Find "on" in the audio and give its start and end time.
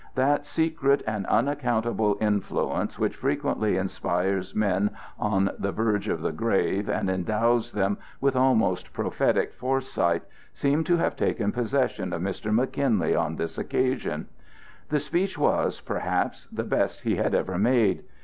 5.19-5.51, 13.15-13.35